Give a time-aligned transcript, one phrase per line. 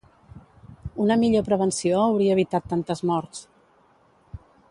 [1.03, 3.45] Una millor prevenció hauria evitat tantes morts.